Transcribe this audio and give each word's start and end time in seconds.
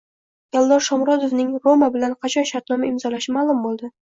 Eldor 0.61 0.81
Shomurodovning 0.85 1.51
“Roma” 1.69 1.91
bilan 1.99 2.17
qachon 2.27 2.51
shartnoma 2.53 2.91
imzolashi 2.91 3.39
ma’lum 3.41 3.65
bo‘ldi 3.69 3.97